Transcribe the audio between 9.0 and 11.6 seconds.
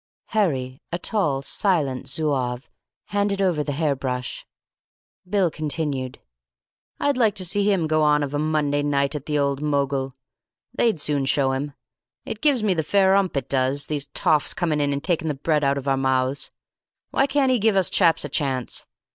at the old Mogul. They'd soon show